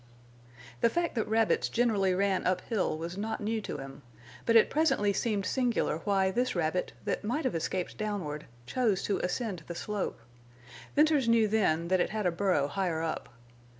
The 0.79 0.89
fact 0.89 1.13
that 1.13 1.27
rabbits 1.27 1.69
generally 1.69 2.15
ran 2.15 2.43
uphill 2.47 2.97
was 2.97 3.19
not 3.19 3.39
new 3.39 3.61
to 3.61 3.77
him. 3.77 4.01
But 4.47 4.55
it 4.55 4.71
presently 4.71 5.13
seemed 5.13 5.45
singular 5.45 5.97
why 6.05 6.31
this 6.31 6.55
rabbit, 6.55 6.93
that 7.05 7.23
might 7.23 7.45
have 7.45 7.53
escaped 7.53 7.99
downward, 7.99 8.47
chose 8.65 9.03
to 9.03 9.19
ascend 9.19 9.61
the 9.67 9.75
slope. 9.75 10.19
Venters 10.95 11.29
knew 11.29 11.47
then 11.47 11.87
that 11.89 11.99
it 12.01 12.09
had 12.09 12.25
a 12.25 12.31
burrow 12.31 12.67
higher 12.67 13.03
up. 13.03 13.29